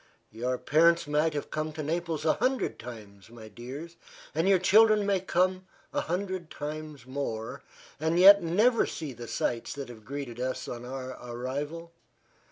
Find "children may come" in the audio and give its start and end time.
4.57-5.67